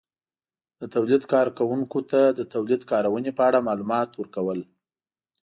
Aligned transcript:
-د 0.41 0.81
تولید 0.95 1.23
کارونکو 1.33 1.99
ته 2.11 2.21
د 2.37 2.41
تولید 2.53 2.81
کارونې 2.91 3.31
په 3.37 3.41
اړه 3.47 3.65
مالومات 3.67 4.09
ورکول 4.15 4.59